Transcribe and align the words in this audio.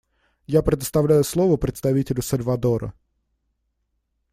Я 0.47 0.63
предоставляю 0.63 1.23
слово 1.23 1.57
представителю 1.57 2.23
Сальвадора. 2.23 2.95